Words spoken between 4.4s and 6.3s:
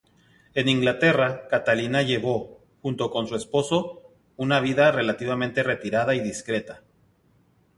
vida relativamente retirada y